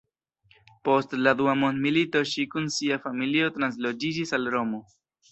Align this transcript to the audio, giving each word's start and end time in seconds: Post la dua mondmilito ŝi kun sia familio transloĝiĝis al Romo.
Post 0.87 1.11
la 1.25 1.33
dua 1.41 1.51
mondmilito 1.63 2.23
ŝi 2.29 2.45
kun 2.53 2.69
sia 2.77 2.97
familio 3.03 3.51
transloĝiĝis 3.59 4.33
al 4.39 4.49
Romo. 4.55 4.81